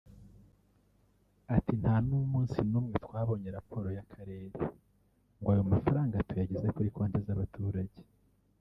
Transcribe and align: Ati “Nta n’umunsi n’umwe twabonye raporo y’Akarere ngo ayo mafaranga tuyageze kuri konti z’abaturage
Ati 1.55 1.73
“Nta 1.81 1.95
n’umunsi 2.07 2.57
n’umwe 2.71 2.95
twabonye 3.05 3.49
raporo 3.57 3.87
y’Akarere 3.95 4.47
ngo 5.39 5.49
ayo 5.53 5.63
mafaranga 5.71 6.25
tuyageze 6.27 6.67
kuri 6.75 6.89
konti 6.95 7.19
z’abaturage 7.27 7.99